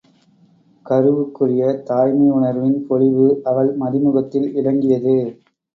[0.85, 5.17] கருவுக்குரிய தாய்மை யுணர்வின் பொலிவு அவள் மதிமுகத்தில் இலங்கியது.